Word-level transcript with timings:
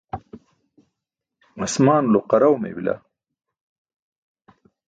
asmaanulo 1.65 2.19
qaraw 2.29 2.55
mey 2.61 2.73
bila. 2.77 2.95